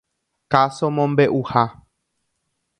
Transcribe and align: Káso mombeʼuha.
Káso 0.51 0.87
mombeʼuha. 0.95 1.63